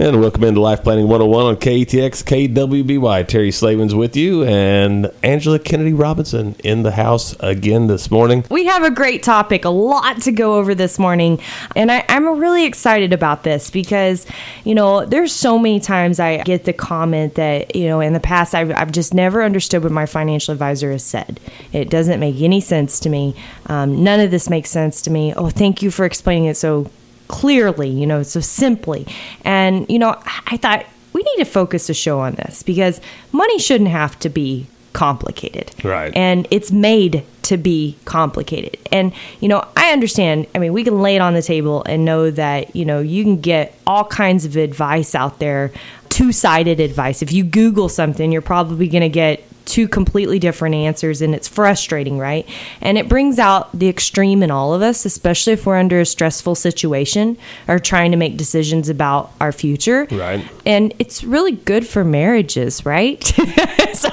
[0.00, 3.26] And welcome into Life Planning 101 on KTX KWBY.
[3.26, 8.44] Terry Slavens with you and Angela Kennedy Robinson in the house again this morning.
[8.48, 11.40] We have a great topic, a lot to go over this morning.
[11.74, 14.24] And I, I'm really excited about this because,
[14.62, 18.20] you know, there's so many times I get the comment that, you know, in the
[18.20, 21.40] past I've, I've just never understood what my financial advisor has said.
[21.72, 23.34] It doesn't make any sense to me.
[23.66, 25.34] Um, none of this makes sense to me.
[25.34, 26.88] Oh, thank you for explaining it so
[27.28, 29.06] clearly, you know, so simply.
[29.44, 33.00] And, you know, I thought we need to focus a show on this because
[33.32, 35.70] money shouldn't have to be complicated.
[35.84, 36.14] Right.
[36.16, 38.76] And it's made to be complicated.
[38.90, 40.46] And, you know, I understand.
[40.54, 43.22] I mean, we can lay it on the table and know that, you know, you
[43.22, 45.70] can get all kinds of advice out there,
[46.08, 47.22] two sided advice.
[47.22, 51.46] If you Google something, you're probably going to get two completely different answers and it's
[51.46, 52.48] frustrating, right?
[52.80, 56.06] And it brings out the extreme in all of us, especially if we're under a
[56.06, 57.36] stressful situation
[57.68, 60.08] or trying to make decisions about our future.
[60.10, 60.44] Right.
[60.66, 63.22] And it's really good for marriages, right?
[63.92, 64.08] so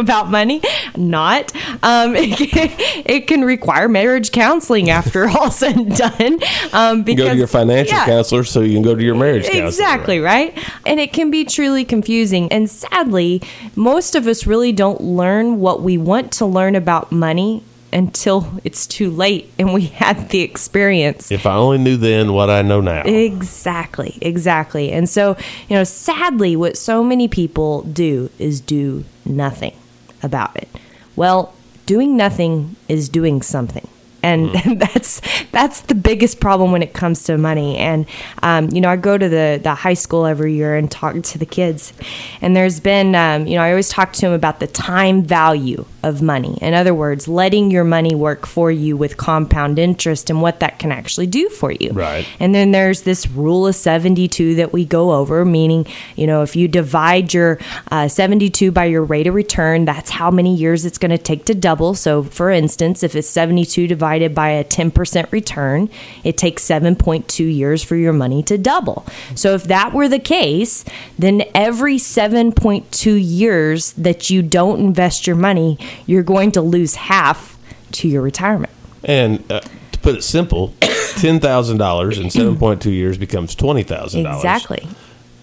[0.00, 0.60] about money.
[0.96, 1.54] Not.
[1.82, 2.70] Um, it, can,
[3.06, 6.38] it can require marriage counseling after all said and done.
[6.72, 8.06] Um, because, go to your financial yeah.
[8.06, 9.66] counselor so you can go to your marriage counselor.
[9.66, 10.56] Exactly, right?
[10.86, 12.50] And it can be truly confusing.
[12.52, 13.42] And sadly,
[13.76, 17.62] most of us really don't learn what we want to learn about money
[17.92, 21.30] until it's too late and we had the experience.
[21.30, 23.02] If I only knew then what I know now.
[23.02, 24.92] Exactly, exactly.
[24.92, 25.36] And so,
[25.68, 29.74] you know, sadly, what so many people do is do nothing
[30.22, 30.68] about it.
[31.16, 31.54] Well,
[31.86, 33.88] doing nothing is doing something.
[34.22, 34.74] And Hmm.
[34.78, 35.20] that's
[35.52, 37.76] that's the biggest problem when it comes to money.
[37.76, 38.06] And
[38.42, 41.38] um, you know, I go to the the high school every year and talk to
[41.38, 41.92] the kids.
[42.40, 45.84] And there's been, um, you know, I always talk to them about the time value
[46.02, 46.58] of money.
[46.60, 50.78] In other words, letting your money work for you with compound interest and what that
[50.78, 51.90] can actually do for you.
[51.92, 52.26] Right.
[52.38, 56.56] And then there's this rule of 72 that we go over, meaning, you know, if
[56.56, 57.58] you divide your
[57.90, 61.44] uh, 72 by your rate of return, that's how many years it's going to take
[61.46, 61.94] to double.
[61.94, 65.88] So, for instance, if it's 72 divided by a 10% return,
[66.24, 69.06] it takes 7.2 years for your money to double.
[69.34, 70.84] So, if that were the case,
[71.18, 77.58] then every 7.2 years that you don't invest your money, you're going to lose half
[77.92, 78.72] to your retirement.
[79.04, 84.36] And uh, to put it simple, $10,000 in 7.2 years becomes $20,000.
[84.36, 84.88] Exactly.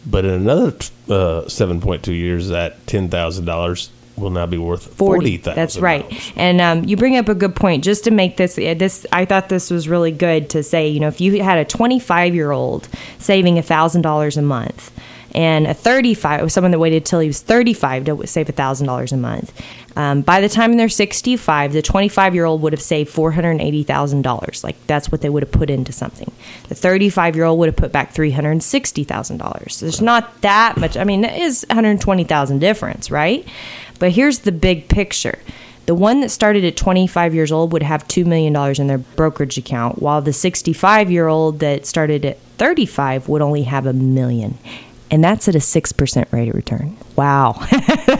[0.05, 5.55] But in another uh, 7.2 years, that $10,000 will now be worth $40,000.
[5.55, 6.05] that's right.
[6.35, 7.83] and um, you bring up a good point.
[7.83, 10.99] Just to make this uh, this i thought this was really good to say you
[10.99, 12.87] know if you had a 25 year old
[13.19, 14.91] saving $1000 a month
[15.35, 19.53] and a 35 someone that waited till he was 35 to save $1000 a month
[19.95, 24.75] um, by the time they're 65 the 25 year old would have saved $480000 like
[24.87, 26.31] that's what they would have put into something.
[26.69, 31.21] The 35 year old would have put back $360000 there's not that much i mean
[31.21, 33.47] that is 120000 difference right
[33.99, 35.39] but here's the big picture.
[35.87, 39.57] The one that started at 25 years old would have $2 million in their brokerage
[39.57, 44.57] account, while the 65 year old that started at 35 would only have a million.
[45.09, 46.97] And that's at a 6% rate of return.
[47.15, 47.53] Wow.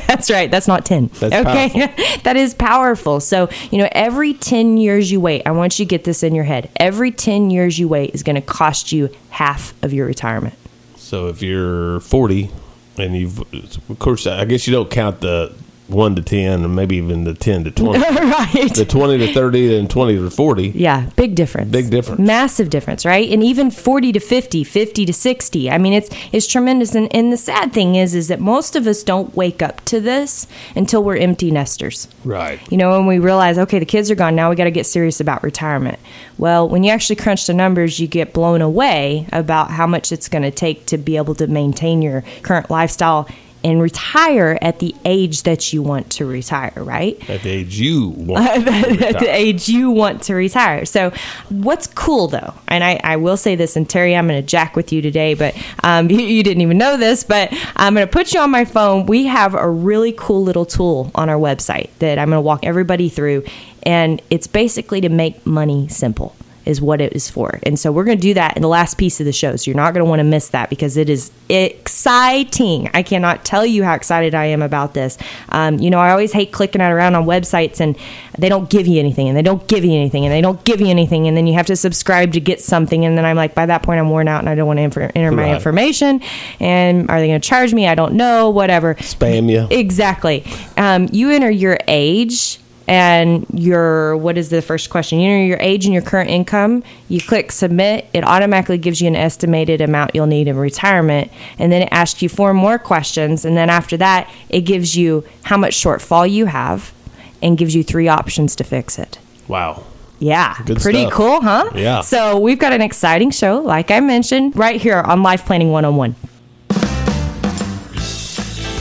[0.08, 0.50] that's right.
[0.50, 1.10] That's not 10.
[1.20, 2.20] That's okay.
[2.24, 3.20] that is powerful.
[3.20, 6.34] So, you know, every 10 years you wait, I want you to get this in
[6.34, 6.70] your head.
[6.78, 10.56] Every 10 years you wait is going to cost you half of your retirement.
[10.96, 12.50] So if you're 40
[12.98, 13.42] and you've,
[13.90, 15.54] of course, I guess you don't count the
[15.88, 18.00] 1 to 10 and maybe even the 10 to 20.
[18.00, 18.74] right.
[18.76, 20.70] the 20 to 30 and 20 to 40.
[20.70, 21.72] Yeah, big difference.
[21.72, 22.20] Big difference.
[22.20, 23.30] Massive difference, right?
[23.30, 25.72] And even 40 to 50, 50 to 60.
[25.72, 28.86] I mean, it's it's tremendous and, and the sad thing is is that most of
[28.88, 32.08] us don't wake up to this until we're empty nesters.
[32.24, 32.60] Right.
[32.72, 34.86] You know, when we realize, okay, the kids are gone, now we got to get
[34.86, 36.00] serious about retirement.
[36.38, 40.28] Well, when you actually crunch the numbers, you get blown away about how much it's
[40.28, 43.28] going to take to be able to maintain your current lifestyle
[43.64, 47.18] and retire at the age that you want to retire, right?
[47.30, 49.30] At the age you want to at the retire.
[49.30, 50.86] age you want to retire.
[50.86, 51.12] So,
[51.50, 54.76] what's cool though, and I, I will say this, and Terry, I'm going to jack
[54.76, 58.12] with you today, but um, you, you didn't even know this, but I'm going to
[58.12, 59.06] put you on my phone.
[59.06, 62.66] We have a really cool little tool on our website that I'm going to walk
[62.66, 63.44] everybody through,
[63.84, 66.36] and it's basically to make money simple.
[66.68, 67.60] Is what it is for.
[67.64, 69.56] And so we're going to do that in the last piece of the show.
[69.56, 72.90] So you're not going to want to miss that because it is exciting.
[72.94, 75.18] I cannot tell you how excited I am about this.
[75.50, 77.98] Um, you know, I always hate clicking around on websites and
[78.38, 80.82] they don't give you anything and they don't give you anything and they don't give
[80.82, 81.28] you anything.
[81.28, 83.06] And then you have to subscribe to get something.
[83.06, 85.18] And then I'm like, by that point, I'm worn out and I don't want to
[85.18, 85.56] enter my Right.
[85.56, 86.22] information.
[86.60, 87.88] And are they going to charge me?
[87.88, 88.96] I don't know, whatever.
[88.96, 89.68] Spam you.
[89.72, 90.44] Exactly.
[90.76, 95.20] Um, you enter your age and your what is the first question?
[95.20, 96.84] You know your age and your current income.
[97.10, 98.08] You click submit.
[98.14, 102.22] It automatically gives you an estimated amount you'll need in retirement, and then it asks
[102.22, 103.44] you four more questions.
[103.44, 106.94] And then after that, it gives you how much shortfall you have,
[107.42, 109.20] and gives you three options to fix it.
[109.48, 109.84] Wow.
[110.20, 111.14] Yeah, Good pretty stuff.
[111.14, 111.70] cool, huh?
[111.76, 112.02] Yeah.
[112.02, 116.16] So we've got an exciting show, like I mentioned, right here on Life Planning 101.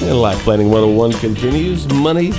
[0.00, 1.86] And Life Planning 101 continues.
[1.88, 2.32] Money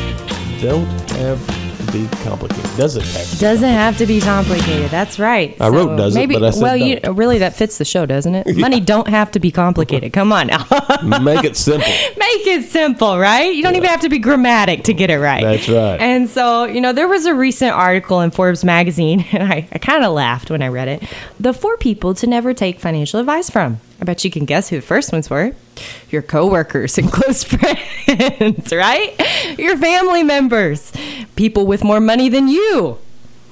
[0.61, 1.45] don't have
[1.85, 2.65] to be complicated.
[2.77, 3.39] Doesn't have to.
[3.39, 4.89] Doesn't have to be complicated.
[4.89, 5.55] That's right.
[5.61, 7.15] I wrote doesn't, but I said well, you, don't.
[7.15, 8.57] really that fits the show, doesn't it?
[8.57, 10.13] Money don't have to be complicated.
[10.13, 10.65] Come on now,
[11.21, 11.89] Make it simple.
[12.17, 13.53] make it simple, right?
[13.53, 15.43] You don't even have to be grammatic to get it right.
[15.43, 15.99] That's right.
[15.99, 19.77] And so, you know, there was a recent article in Forbes magazine, and I, I
[19.77, 21.03] kind of laughed when I read it.
[21.39, 23.79] The four people to never take financial advice from.
[24.01, 25.53] I bet you can guess who the first ones were.
[26.09, 29.57] Your coworkers and close friends, right?
[29.57, 30.91] Your family members,
[31.35, 32.99] people with more money than you.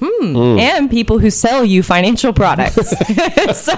[0.00, 0.58] Hmm.
[0.58, 2.74] And people who sell you financial products.
[3.54, 3.72] so,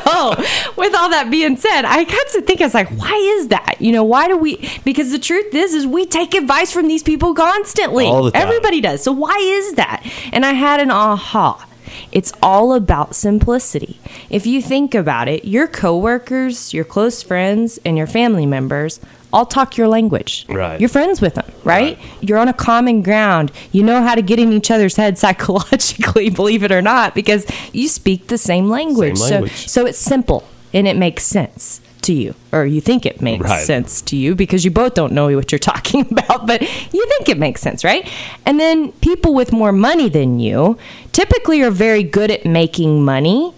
[0.76, 3.76] with all that being said, I got to think, I was like, why is that?
[3.78, 4.68] You know, why do we?
[4.84, 8.06] Because the truth is, is we take advice from these people constantly.
[8.06, 8.42] All the time.
[8.42, 9.02] Everybody does.
[9.02, 10.04] So, why is that?
[10.32, 11.67] And I had an aha.
[12.12, 13.99] It's all about simplicity.
[14.31, 19.00] If you think about it, your coworkers, your close friends, and your family members
[19.32, 20.46] all talk your language.
[20.49, 20.81] Right.
[20.81, 21.99] You're friends with them, right?
[22.20, 23.52] You're on a common ground.
[23.73, 27.46] You know how to get in each other's head psychologically, believe it or not, because
[27.73, 29.19] you speak the same language.
[29.19, 29.52] Same language.
[29.52, 33.44] So, so it's simple and it makes sense to you, or you think it makes
[33.44, 33.62] Right.
[33.64, 37.28] sense to you because you both don't know what you're talking about, but you think
[37.28, 38.08] it makes sense, right?
[38.46, 40.78] And then people with more money than you
[41.12, 43.52] typically are very good at making money,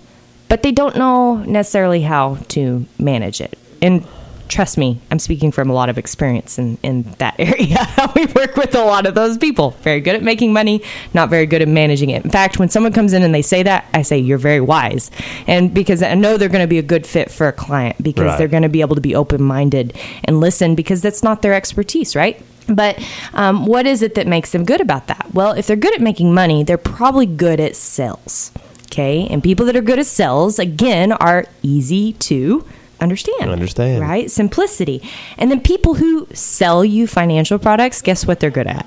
[0.48, 3.56] but they don't know necessarily how to manage it.
[3.82, 4.04] And
[4.50, 7.86] trust me, I'm speaking from a lot of experience in, in that area.
[8.14, 9.70] we work with a lot of those people.
[9.82, 10.82] Very good at making money,
[11.14, 12.24] not very good at managing it.
[12.24, 15.10] In fact, when someone comes in and they say that, I say, You're very wise.
[15.46, 18.26] And because I know they're going to be a good fit for a client because
[18.26, 18.38] Right.
[18.38, 21.54] they're going to be able to be open minded and listen because that's not their
[21.54, 22.42] expertise, right?
[22.68, 25.28] But um, what is it that makes them good about that?
[25.32, 28.52] Well, if they're good at making money, they're probably good at sales.
[28.86, 29.26] Okay.
[29.28, 32.64] And people that are good at sales, again, are easy to
[33.00, 33.50] understand.
[33.50, 34.00] Understand.
[34.02, 34.30] Right?
[34.30, 35.02] Simplicity.
[35.38, 38.86] And then people who sell you financial products, guess what they're good at?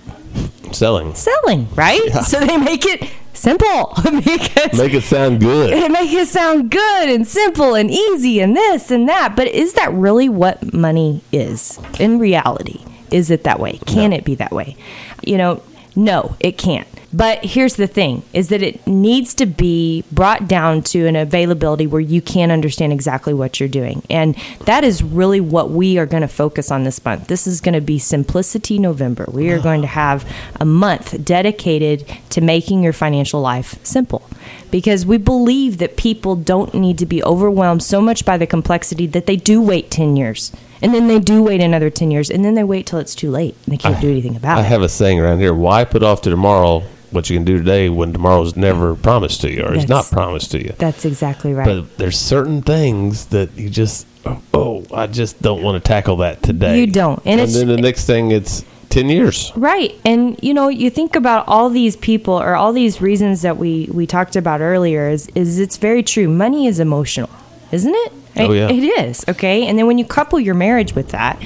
[0.72, 1.14] Selling.
[1.16, 2.02] Selling, right?
[2.26, 5.74] So they make it simple because Make it sound good.
[5.74, 9.36] they make it sound good and simple and easy and this and that.
[9.36, 12.84] But is that really what money is in reality?
[13.12, 13.80] Is it that way?
[13.86, 14.18] Can No.
[14.18, 14.76] it be that way?
[15.24, 15.62] You know,
[15.96, 16.88] no, it can't.
[17.14, 21.86] But here's the thing is that it needs to be brought down to an availability
[21.86, 24.02] where you can understand exactly what you're doing.
[24.10, 24.36] And
[24.66, 27.28] that is really what we are going to focus on this month.
[27.28, 29.28] This is going to be Simplicity November.
[29.32, 29.92] We are going to ah.
[29.92, 34.28] have a month dedicated to making your financial life simple
[34.72, 39.06] because we believe that people don't need to be overwhelmed so much by the complexity
[39.06, 40.52] that they do wait 10 years.
[40.84, 43.32] And then they do wait another 10 years and then they wait till it's too
[43.32, 44.66] late and they can't do anything about I it.
[44.66, 47.58] I have a saying around here why put off to tomorrow what you can do
[47.58, 50.74] today when tomorrow's never promised to you or is not promised to you?
[50.78, 51.66] That's exactly right.
[51.66, 54.08] But there's certain things that you just,
[54.54, 56.80] oh, I just don't want to tackle that today.
[56.80, 57.22] You don't.
[57.26, 59.52] And And, then the next thing, it's 10 years.
[59.56, 60.00] Right.
[60.06, 63.90] And you know, you think about all these people or all these reasons that we
[63.92, 66.28] we talked about earlier is is it's very true.
[66.28, 67.30] Money is emotional,
[67.74, 68.14] isn't it?
[68.38, 68.70] Oh, It- yeah.
[68.70, 69.26] It is.
[69.28, 69.66] Okay?
[69.68, 71.42] And then when you couple your marriage with that,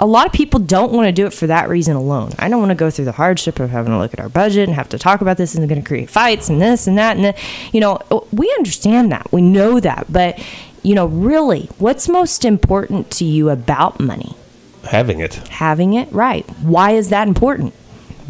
[0.00, 2.32] a lot of people don't want to do it for that reason alone.
[2.38, 4.68] I don't want to go through the hardship of having to look at our budget
[4.68, 7.16] and have to talk about this and going to create fights and this and that
[7.16, 7.34] and the,
[7.72, 7.98] you know,
[8.32, 9.32] we understand that.
[9.32, 10.06] We know that.
[10.12, 10.38] But
[10.84, 14.36] you know, really, what's most important to you about money?
[14.84, 16.48] Having it Having it right.
[16.62, 17.74] Why is that important?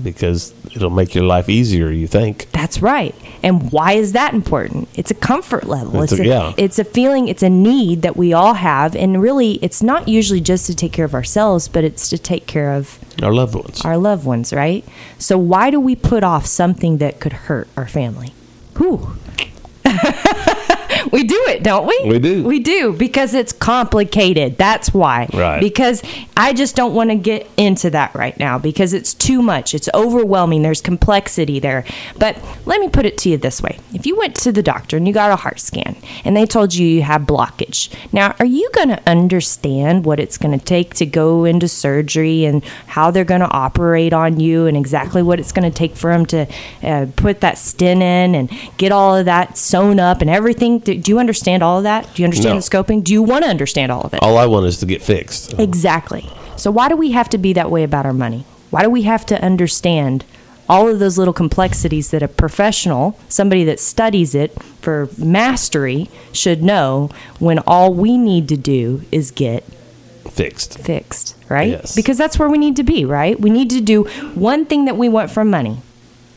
[0.02, 2.50] Because it'll make your life easier, you think.
[2.52, 3.14] That's right.
[3.42, 4.88] And why is that important?
[4.94, 6.02] It's a comfort level.
[6.02, 6.52] It's It's, a- a, yeah.
[6.56, 8.94] it's a feeling, it's a need that we all have.
[8.96, 12.46] And really, it's not usually just to take care of ourselves, but it's to take
[12.46, 13.84] care of Our loved ones.
[13.84, 14.84] our loved ones, right?
[15.18, 18.32] So, why do we put off something that could hurt our family?
[18.76, 19.16] Whew.
[21.12, 22.00] we do it, don't we?
[22.06, 22.44] We do.
[22.44, 24.56] We do because it's complicated.
[24.56, 25.28] That's why.
[25.32, 25.60] Right.
[25.60, 26.02] Because
[26.36, 29.74] I just don't want to get into that right now because it's too much.
[29.74, 30.62] It's overwhelming.
[30.62, 31.84] There's complexity there.
[32.18, 33.78] But let me put it to you this way.
[33.92, 36.74] If you went to the doctor and you got a heart scan and they told
[36.74, 40.94] you you have blockage, now are you going to understand what it's going to take
[40.94, 45.40] to go into surgery and how they're going to operate on you and exactly what
[45.40, 46.46] it's going to take for them to
[46.82, 50.80] uh, put that stent in and get all of that sewn up and everything?
[51.02, 52.12] Do, you understand all of that?
[52.14, 52.60] Do you understand No.
[52.60, 53.02] the scoping?
[53.04, 54.20] Do you want to understand all of it?
[54.22, 55.54] All I want is to get fixed.
[55.58, 56.28] Exactly.
[56.56, 58.44] So why do we have to be that way about our money?
[58.70, 60.24] Why do we have to understand
[60.68, 64.52] all of those little complexities that a professional, somebody that studies it
[64.82, 69.64] for mastery, should know when all we need to do is get
[70.30, 70.78] Fixed.
[70.78, 71.70] fixed, right?
[71.70, 71.94] Yes.
[71.96, 73.40] Because that's where we need to be, right?
[73.40, 75.78] We need to do one thing that we want from money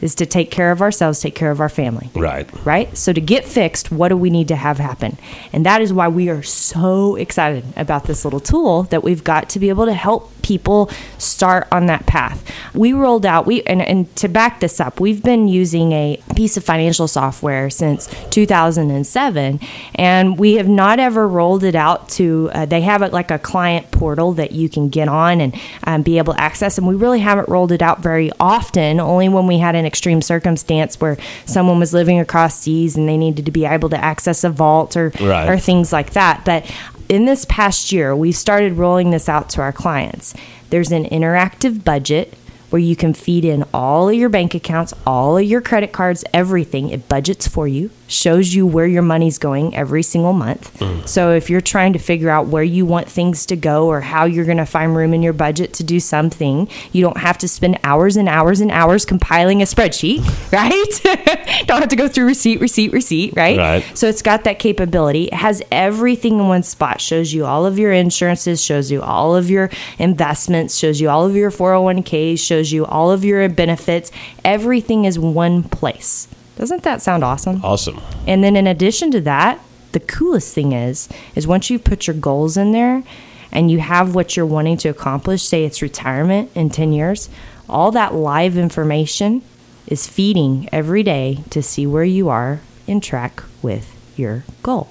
[0.02, 2.50] is to take care of ourselves, take care of our family Right.
[2.66, 2.96] right?
[2.98, 5.18] So to get fixed, what do we need to have happen?
[5.54, 9.50] And that is why we are so excited about this little tool that we've got
[9.50, 12.44] to be able to help people start on that path.
[12.74, 16.58] We rolled out we and, and to back this up, we've been using a piece
[16.58, 19.60] of financial software since 2007
[19.96, 23.40] and we have not ever rolled it out to uh, they have it like a
[23.40, 26.96] client portal that you can get on and um, be able to access and we
[26.96, 31.18] really haven't rolled it out very often only when we had an extreme circumstance where
[31.46, 34.96] someone was living across seas and they needed to be able to access a vault
[34.96, 35.50] or Right.
[35.50, 36.64] or things like that but
[37.10, 40.34] in this past year we've started rolling this out to our clients
[40.70, 42.34] there's an interactive budget
[42.70, 46.24] where you can feed in all of your bank accounts, all of your credit cards,
[46.34, 46.88] everything.
[46.90, 50.78] It budgets for you, shows you where your money's going every single month.
[50.80, 51.08] Mm.
[51.08, 54.26] So if you're trying to figure out where you want things to go or how
[54.26, 57.48] you're going to find room in your budget to do something, you don't have to
[57.48, 61.66] spend hours and hours and hours compiling a spreadsheet, right?
[61.68, 63.58] don't have to go through receipt, receipt, receipt, right?
[63.58, 63.98] Right.
[63.98, 65.26] So it's got that capability.
[65.26, 67.02] It has everything in one spot.
[67.02, 71.26] Shows you all of your insurances, shows you all of your investments, shows you all
[71.26, 74.12] of your 401ks, shows you all of your benefits.
[74.44, 76.28] Everything is one place.
[76.56, 77.64] Doesn't that sound awesome?
[77.64, 78.00] Awesome.
[78.28, 79.60] And then in addition to that,
[79.92, 83.04] the coolest thing is is once you put your goals in there
[83.52, 87.30] and you have what you're wanting to accomplish, say it's retirement in 10 years,
[87.68, 89.42] all that live information
[89.88, 94.90] is feeding every day to see where you are in track with your goal.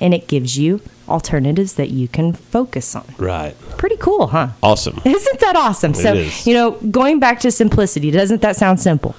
[0.00, 3.04] And it gives you alternatives that you can focus on.
[3.18, 3.54] Right.
[3.76, 4.50] Pretty cool, huh?
[4.62, 5.00] Awesome.
[5.04, 5.92] Isn't that awesome?
[5.92, 6.46] so, is.
[6.46, 9.14] you know, going back to simplicity, doesn't that sound simple?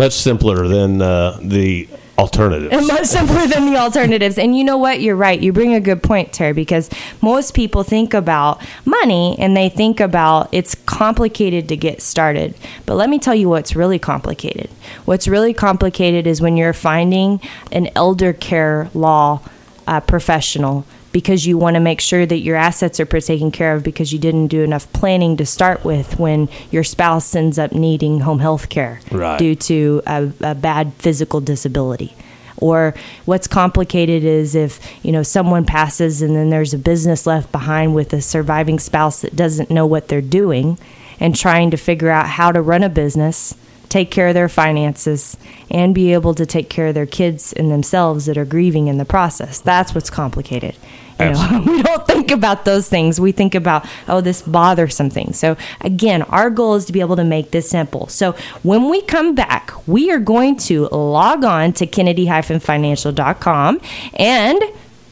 [0.00, 1.86] Much simpler than uh, the
[2.20, 2.72] alternatives.
[2.72, 4.38] and much simpler than the alternatives.
[4.38, 5.00] And you know what?
[5.00, 5.38] You're right.
[5.38, 6.88] You bring a good point, Terry, because
[7.20, 12.54] most people think about money and they think about it's complicated to get started.
[12.86, 14.70] But let me tell you what's really complicated.
[15.04, 17.38] What's really complicated is when you're finding
[17.70, 19.40] an elder care law
[19.86, 23.82] uh, professional because you want to make sure that your assets are taken care of
[23.82, 28.20] because you didn't do enough planning to start with when your spouse ends up needing
[28.20, 29.38] home health care Right.
[29.38, 32.14] due to a, a bad physical disability.
[32.56, 37.50] Or what's complicated is if you know someone passes and then there's a business left
[37.50, 40.78] behind with a surviving spouse that doesn't know what they're doing
[41.18, 43.54] and trying to figure out how to run a business
[43.88, 45.36] take care of their finances
[45.68, 48.98] and be able to take care of their kids and themselves that are grieving in
[48.98, 49.60] the process.
[49.60, 50.76] That's what's complicated
[51.20, 53.20] know, we don't think about those things.
[53.20, 55.32] We think about, oh, this bothersome thing.
[55.32, 58.06] So, again, our goal is to be able to make this simple.
[58.08, 63.80] So, when we come back, we are going to log on to kennedy-financial.com
[64.14, 64.62] and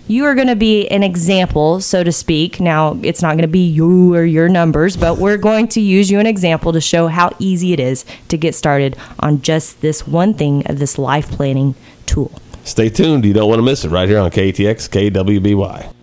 [0.09, 2.61] you are going to be an example, so to speak.
[2.61, 6.11] Now, it's not going to be you or your numbers, but we're going to use
[6.11, 10.07] you an example to show how easy it is to get started on just this
[10.07, 11.75] one thing of this life planning
[12.07, 12.33] tool.
[12.65, 13.25] Stay tuned.
[13.27, 15.98] You don't want to miss it right here on KTX KWBY.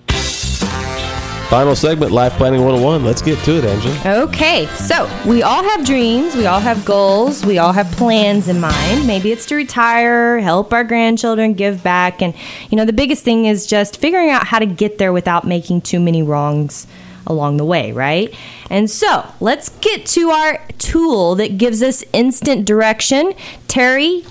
[1.49, 3.05] Final segment, Life Planning 101.
[3.05, 4.23] Let's get to it, Angela.
[4.23, 8.59] Okay, so we all have dreams, we all have goals, we all have plans in
[8.59, 9.05] mind.
[9.05, 12.23] Maybe it's to retire, help our grandchildren, give back.
[12.23, 12.33] And,
[12.71, 15.81] you know, the biggest thing is just figuring out how to get there without making
[15.81, 16.87] too many wrongs
[17.27, 18.33] along the way, right?
[18.71, 23.33] And so let's get to our tool that gives us instant direction.
[23.67, 24.23] Terry,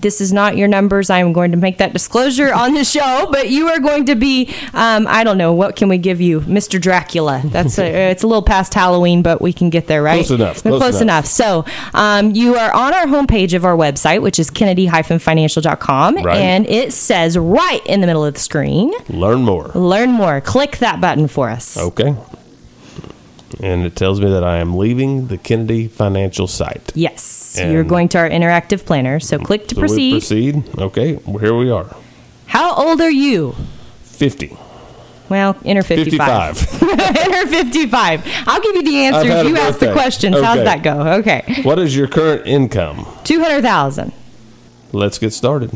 [0.00, 1.10] this is not your numbers.
[1.10, 4.14] I am going to make that disclosure on the show, but you are going to
[4.14, 6.40] be, um, I don't know, what can we give you?
[6.42, 6.80] Mr.
[6.80, 7.42] Dracula.
[7.44, 10.24] That's a, it's a little past Halloween, but we can get there, right?
[10.26, 11.26] Close enough, Close, close enough.
[11.26, 11.64] So
[11.94, 16.36] um, you are on our homepage of our website, which is kennedy-financial.com, Right.
[16.38, 19.68] and it says right in the middle of the screen, Learn more.
[19.74, 20.40] learn more.
[20.40, 21.76] Click that button for us.
[21.76, 22.14] Okay.
[23.62, 26.92] And it tells me that I am leaving the Kennedy Financial site.
[26.94, 29.18] Yes, And- you're going to our interactive planner.
[29.20, 30.12] So click to So proceed.
[30.12, 30.62] proceed.
[30.78, 31.94] Okay, well, here we are.
[32.46, 33.54] How old are you?
[34.04, 34.56] 50.
[35.28, 36.58] Well, enter 55.
[36.58, 37.16] 55.
[37.16, 38.22] enter 55.
[38.46, 39.48] I'll give you the answers.
[39.48, 40.34] You ask the questions.
[40.40, 40.64] How's Okay.
[40.64, 41.00] that go?
[41.20, 41.60] Okay.
[41.62, 43.06] what is your current income?
[43.24, 44.12] 200,000.
[44.92, 45.70] Let's get started.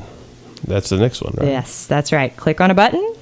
[0.67, 1.49] That's the next one, right?
[1.49, 2.37] Yes, that's right.
[2.37, 3.15] Click on a button.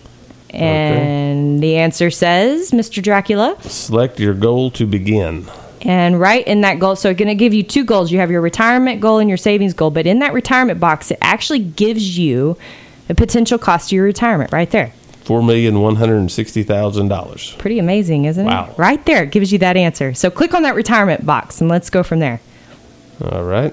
[0.54, 3.02] And the answer says, Mr.
[3.02, 3.56] Dracula.
[3.62, 5.47] Select your goal to begin.
[5.82, 8.12] And right in that goal, so it's going to give you two goals.
[8.12, 9.90] You have your retirement goal and your savings goal.
[9.90, 12.56] But in that retirement box, it actually gives you
[13.09, 14.92] a potential cost to your retirement right there.
[15.25, 17.52] Four million one hundred and sixty thousand dollars.
[17.59, 18.71] Pretty amazing, isn't Wow.
[18.71, 18.78] it?
[18.78, 20.14] Right there, it gives you that answer.
[20.14, 22.40] So click on that retirement box and let's go from there.
[23.30, 23.73] All right.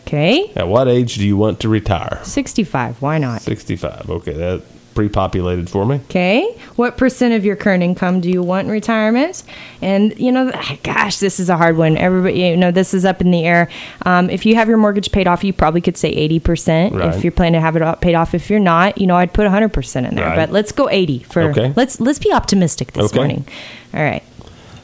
[0.00, 0.52] Okay.
[0.56, 2.20] At what age do you want to retire?
[2.24, 3.00] 65.
[3.02, 3.42] Why not?
[3.42, 4.08] Sixty-five.
[4.10, 4.62] Okay, that
[4.94, 5.96] pre-populated for me.
[6.10, 6.44] Okay.
[6.76, 9.44] What percent of your current income do you want in retirement?
[9.80, 10.50] And you know,
[10.82, 11.96] gosh, this is a hard one.
[11.96, 13.68] Everybody, you know, this is up in the air.
[14.04, 16.94] Um, if you have your mortgage paid off, you probably could say eighty percent.
[16.94, 17.14] Right.
[17.14, 19.46] If you're planning to have it paid off, if you're not, you know, I'd put
[19.46, 20.26] hundred percent in there.
[20.26, 20.36] Right.
[20.36, 21.42] But let's go eighty for.
[21.42, 21.72] Okay.
[21.76, 23.16] Let's let's be optimistic this Okay.
[23.18, 23.46] morning.
[23.94, 24.22] All right.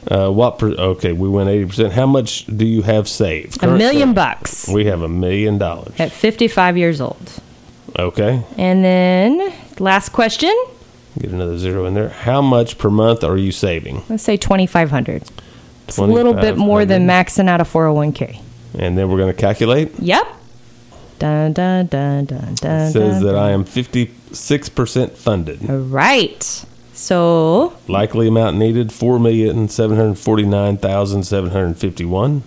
[0.09, 0.59] Uh, what?
[0.59, 1.91] Per, okay, we went eighty percent.
[1.93, 3.63] How much do you have saved?
[3.63, 4.13] A million savings.
[4.15, 5.99] bucks We have a million dollars.
[5.99, 7.41] at fifty-five years old.
[7.97, 10.53] Okay, And then last question.
[11.19, 12.09] get another zero in there.
[12.09, 14.03] How much per month are you saving?
[14.09, 15.23] Let's say twenty-five hundred.
[15.87, 18.41] It's a little bit more than maxing out a four hundred one k.
[18.77, 19.91] And then we're going to calculate.
[19.99, 20.27] Yep.
[21.19, 22.87] Dun dun dun dun dun.
[22.87, 23.35] It says dun, that.
[23.35, 25.69] I am fifty-six percent funded.
[25.69, 26.65] All right.
[26.93, 32.43] So Likely amount needed four million seven hundred forty-nine thousand seven hundred fifty-one.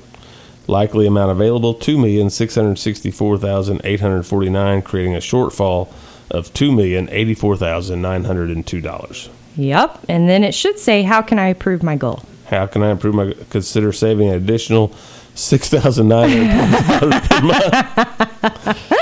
[0.67, 5.93] Likely amount available two million six hundred sixty-four thousand eight hundred forty-nine, creating a shortfall
[6.31, 9.29] of two million eighty-four thousand nine hundred and two dollars.
[9.57, 9.99] yep.
[10.09, 13.15] And then it should say, "How can I improve my goal?" How can I improve
[13.15, 13.35] my?
[13.51, 14.93] Consider saving an additional
[15.35, 17.41] six thousand nine hundred dollars per
[18.63, 18.79] month.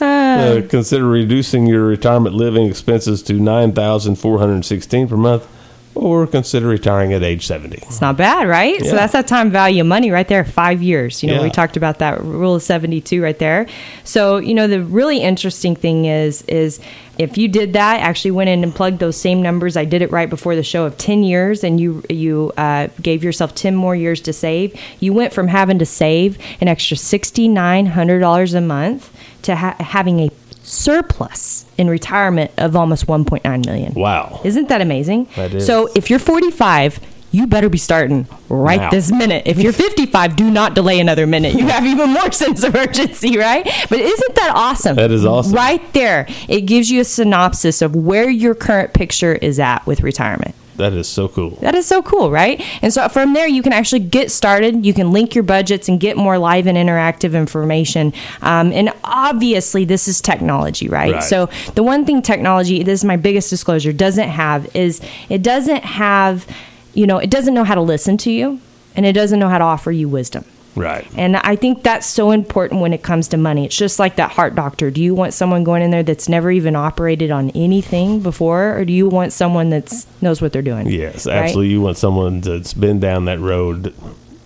[0.00, 5.46] Uh, consider reducing your retirement living expenses to nine thousand four hundred sixteen per month,
[5.94, 7.78] or consider retiring at age seventy.
[7.78, 8.80] It's not bad, right?
[8.82, 8.90] Yeah.
[8.90, 11.22] So that's that time value of money right there, five years.
[11.22, 13.66] You know, we talked about that rule of 72 right there.
[14.04, 16.80] So, you know, the really interesting thing is, is
[17.18, 20.10] if you did that, actually went in and plugged those same numbers, I did it
[20.10, 23.94] right before the show of 10 years and you, you uh, gave yourself 10 more
[23.94, 29.10] years to save, you went from having to save an extra $6,900 a month
[29.42, 30.30] to ha- having a
[30.62, 33.94] surplus in retirement of almost 1.9 million.
[33.94, 34.40] Wow.
[34.44, 35.28] Isn't that amazing?
[35.36, 35.66] That is.
[35.66, 37.00] So if you're 45,
[37.32, 38.90] you better be starting right Now.
[38.90, 39.44] this minute.
[39.46, 41.54] If you're 55, do not delay another minute.
[41.54, 43.64] You have even more sense of urgency, right?
[43.88, 44.96] But isn't that awesome?
[44.96, 45.54] That is awesome.
[45.54, 50.02] Right there, it gives you a synopsis of where your current picture is at with
[50.02, 50.54] retirement.
[50.76, 51.50] That is so cool.
[51.60, 52.60] That is so cool, right?
[52.82, 54.86] And so from there, you can actually get started.
[54.86, 58.12] You can link your budgets and get more live and interactive information.
[58.40, 61.14] Um, and obviously, this is technology, right?
[61.14, 61.22] Right.
[61.22, 65.84] So the one thing technology, this is my biggest disclosure, doesn't have is it doesn't
[65.84, 66.46] have,
[66.94, 68.60] you know, it doesn't know how to listen to you,
[68.96, 70.44] and it doesn't know how to offer you wisdom.
[70.74, 71.06] Right.
[71.16, 73.66] And I think that's so important when it comes to money.
[73.66, 74.90] It's just like that heart doctor.
[74.90, 78.84] Do you want someone going in there that's never even operated on anything before, or
[78.84, 80.88] do you want someone that knows what they're doing?
[80.88, 81.36] Yes, Right?
[81.36, 81.70] absolutely.
[81.72, 83.94] You want someone that's been down that road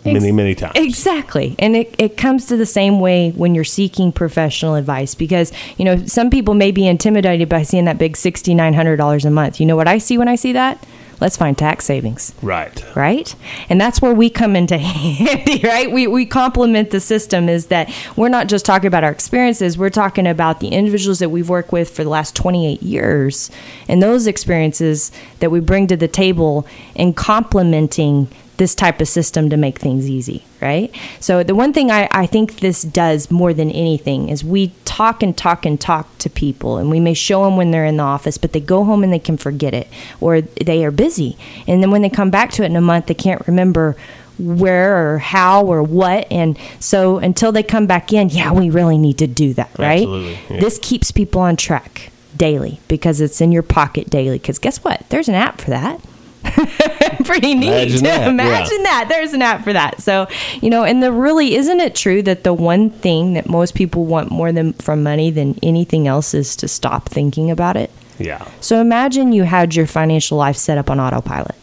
[0.05, 0.73] many, many times.
[0.77, 1.55] Exactly.
[1.59, 5.85] And it, it comes to the same way when you're seeking professional advice because, you
[5.85, 9.61] know, some people may be intimidated by seeing that big $6,900 a month.
[9.61, 10.85] You know what I see when I see that?
[11.20, 12.85] Let's find tax savings Right.
[12.94, 13.35] right?
[13.68, 15.90] And that's where we come into handy, right?
[15.90, 19.90] We, we complement the system is that we're not just talking about our experiences, we're
[19.90, 23.50] talking about the individuals that we've worked with for the last 28 years
[23.88, 29.51] and those experiences that we bring to the table and complementing this type of system
[29.51, 30.95] to make things easy, right?
[31.21, 35.23] So the one thing I, I think this does more than anything is we talk
[35.23, 38.03] and talk and talk to people and we may show them when they're in the
[38.03, 39.88] office, but they go home and they can forget it
[40.21, 41.37] or they are busy.
[41.66, 43.97] And then when they come back to it in a month, they can't remember
[44.38, 46.31] where or how or what.
[46.31, 50.03] And so until they come back in, yeah, we really need to do that, right?
[50.03, 50.61] Absolutely, yeah.
[50.61, 54.38] This keeps people on track daily because it's in your pocket daily.
[54.38, 55.05] Because guess what?
[55.09, 56.01] There's an app for that.
[57.24, 57.68] Pretty neat.
[57.68, 58.28] Imagine that, yeah.
[58.28, 59.06] Imagine that.
[59.09, 60.00] There's an app for that.
[60.00, 60.28] So,
[60.61, 64.04] you know, and the really isn't it true that the one thing that most people
[64.04, 67.90] want more than from money than anything else is to stop thinking about it?
[68.18, 68.46] Yeah.
[68.61, 71.54] So imagine you had your financial life set up on autopilot.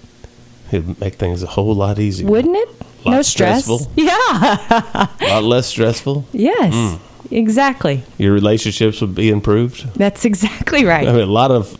[0.71, 2.27] It'd make things a whole lot easier.
[2.27, 2.69] Wouldn't it?
[3.05, 3.63] No stress.
[3.65, 3.91] stressful.
[3.95, 5.07] Yeah.
[5.21, 6.25] A lot less stressful.
[6.31, 6.73] Yes.
[6.73, 6.99] Mm.
[7.31, 8.03] Exactly.
[8.17, 9.93] Your relationships would be improved.
[9.95, 11.07] That's exactly right.
[11.07, 11.71] I mean, a lot of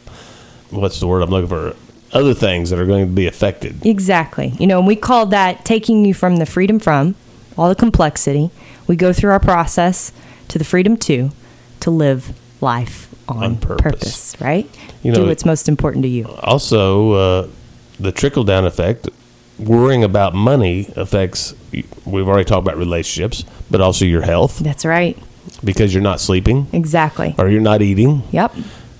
[0.72, 1.76] what's the word I'm looking for?
[2.14, 3.86] Other things that are going to be affected.
[3.86, 4.54] Exactly.
[4.60, 7.16] You know, and we call that taking you from the freedom from,
[7.58, 8.52] all the complexity.
[8.88, 10.12] We go through our process
[10.50, 11.32] to the freedom to,
[11.82, 13.82] to live life on, On purpose.
[13.84, 14.36] purpose.
[14.42, 14.70] right?
[15.02, 16.28] You know, Do what's most important to you.
[16.28, 17.48] Also, uh,
[18.00, 19.10] the trickle down effect,
[19.58, 21.54] worrying about money affects,
[22.06, 25.18] we've already talked about relationships, but also your health That's right.
[25.64, 27.34] because you're not sleeping Exactly.
[27.38, 28.54] or you're not eating Yep.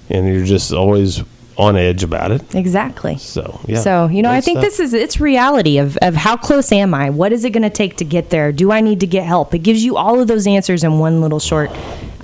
[0.10, 1.22] and you're just always
[1.58, 2.56] on edge about it.
[2.56, 3.18] Exactly.
[3.18, 3.80] So, yeah.
[3.80, 7.10] So, you know, I think this is it's reality of, of how close am I?
[7.10, 8.52] What is it going to take to get there?
[8.52, 9.54] Do I need to get help?
[9.54, 11.70] It gives you all of those answers in one little short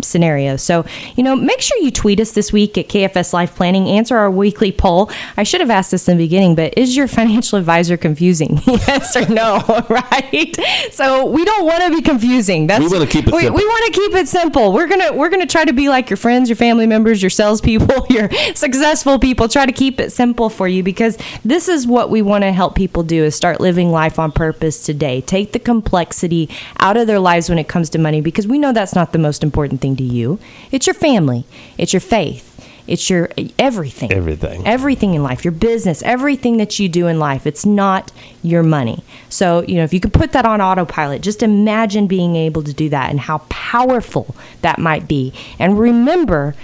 [0.05, 0.55] scenario.
[0.55, 0.85] So,
[1.15, 3.87] you know, make sure you tweet us this week at KFS Life Planning.
[3.87, 5.11] Answer our weekly poll.
[5.37, 8.59] I should have asked this in the beginning, but is your financial advisor confusing?
[8.67, 9.63] yes or no?
[9.89, 10.55] right?
[10.91, 12.67] So we don't want to be confusing.
[12.67, 13.57] That's We wanna keep it we, simple.
[13.57, 14.73] we want to keep it simple.
[14.73, 18.07] We're gonna we're gonna try to be like your friends, your family members, your salespeople,
[18.09, 19.47] your successful people.
[19.47, 22.75] Try to keep it simple for you because this is what we want to help
[22.75, 25.21] people do: is start living life on purpose today.
[25.21, 28.71] Take the complexity out of their lives when it comes to money because we know
[28.73, 30.39] that's not the most important thing to you.
[30.71, 31.45] It's your family.
[31.77, 32.45] It's your faith.
[32.89, 34.11] It's your everything.
[34.11, 34.65] Everything.
[34.65, 37.45] Everything in life, your business, everything that you do in life.
[37.45, 39.03] It's not your money.
[39.29, 42.73] So, you know, if you could put that on autopilot, just imagine being able to
[42.73, 45.33] do that and how powerful that might be.
[45.59, 46.55] And remember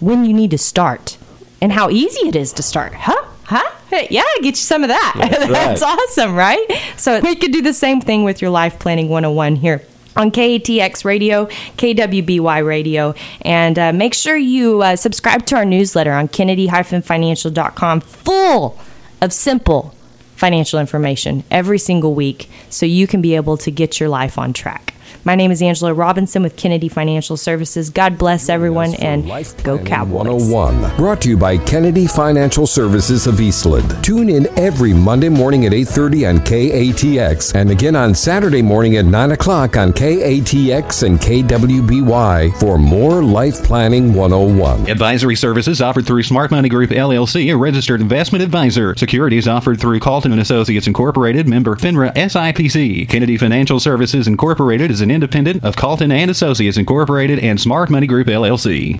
[0.00, 1.16] when you need to start
[1.60, 2.94] and how easy it is to start.
[2.94, 3.24] Huh?
[3.44, 3.70] Huh?
[4.10, 5.14] Yeah, get you some of that.
[5.16, 5.98] That's That's right.
[5.98, 6.66] awesome, right?
[6.96, 9.82] So we could do the same thing with your life planning 101 here
[10.16, 16.12] on KATX Radio, KWBY Radio, and uh, make sure you uh, subscribe to our newsletter
[16.12, 18.78] on Kennedy-financial.com, full
[19.20, 19.94] of simple
[20.36, 24.52] financial information every single week, so you can be able to get your life on
[24.52, 24.94] track.
[25.28, 27.90] My name is Angela Robinson with Kennedy Financial Services.
[27.90, 30.14] God bless everyone and Life go Cowboys.
[30.14, 30.96] 101.
[30.96, 34.02] Brought to you by Kennedy Financial Services of Eastland.
[34.02, 39.04] Tune in every Monday morning at 8.30 on KATX and again on Saturday morning at
[39.04, 44.88] 9 o'clock on KATX and KWBY for more Life Planning 101.
[44.88, 48.96] Advisory services offered through Smart Money Group LLC, a registered investment advisor.
[48.96, 53.06] Securities offered through Calton and Associates Incorporated, member FINRA SIPC.
[53.10, 58.06] Kennedy Financial Services Incorporated is an independent of Calton and Associates Incorporated and Smart Money
[58.06, 58.96] Group LLC.